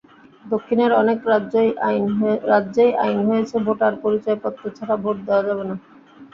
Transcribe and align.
দক্ষিণের 0.45 0.91
অনেক 1.01 1.19
রাজ্যেই 2.51 2.91
আইন 3.01 3.19
হয়েছে—ভোটার 3.27 3.93
পরিচয়পত্র 4.03 4.63
ছাড়া 4.77 4.95
ভোট 5.03 5.17
দেওয়া 5.27 5.43
যাবে 5.47 5.63
না। 5.69 5.75